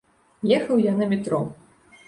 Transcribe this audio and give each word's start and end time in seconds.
Ехаў 0.57 0.81
я 0.85 0.95
на 1.03 1.11
метро. 1.13 1.43